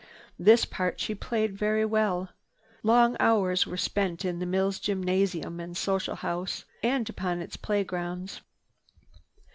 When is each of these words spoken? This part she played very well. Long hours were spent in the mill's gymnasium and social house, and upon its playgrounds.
This 0.39 0.65
part 0.65 0.99
she 0.99 1.13
played 1.13 1.55
very 1.55 1.85
well. 1.85 2.29
Long 2.81 3.15
hours 3.19 3.67
were 3.67 3.77
spent 3.77 4.25
in 4.25 4.39
the 4.39 4.47
mill's 4.47 4.79
gymnasium 4.79 5.59
and 5.59 5.77
social 5.77 6.15
house, 6.15 6.65
and 6.81 7.07
upon 7.07 7.39
its 7.39 7.55
playgrounds. 7.55 8.41